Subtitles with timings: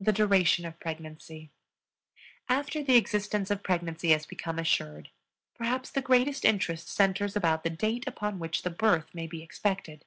[0.00, 1.52] THE DURATION OF PREGNANCY.
[2.48, 5.10] After the existence of pregnancy has become assured,
[5.54, 10.04] perhaps the greatest interest centers about the date upon which the birth may be expected.